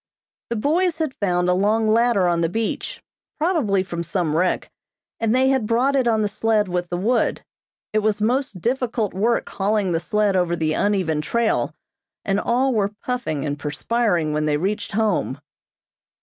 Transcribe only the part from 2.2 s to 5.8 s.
on the beach, probably from some wreck, and they had